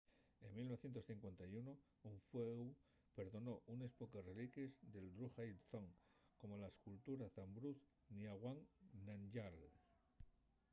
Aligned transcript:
en 0.45 0.49
1951 0.55 1.71
un 2.11 2.15
fueu 2.29 2.57
perdonó 3.17 3.53
unes 3.73 3.91
poques 4.01 4.25
reliquies 4.29 4.71
de 4.93 4.99
drukgyal 5.15 5.51
dzong 5.61 5.89
como 6.39 6.53
la 6.61 6.69
escultura 6.73 7.21
de 7.25 7.33
zhabdrung 7.35 7.77
ngawang 8.19 8.59
namgyal 9.05 9.57